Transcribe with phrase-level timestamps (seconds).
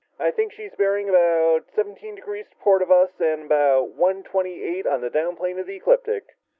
[0.17, 4.63] "I think she's bearing about seventeen degrees to port of us, and about one twenty
[4.63, 6.35] eight on the down plane of the ecliptic."